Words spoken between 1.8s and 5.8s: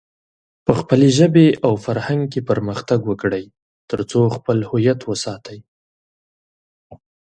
فرهنګ کې پرمختګ وکړئ، ترڅو خپل هويت وساتئ.